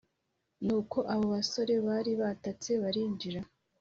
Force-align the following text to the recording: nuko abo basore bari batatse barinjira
nuko 0.65 0.97
abo 1.13 1.25
basore 1.33 1.73
bari 1.87 2.11
batatse 2.21 2.71
barinjira 2.83 3.41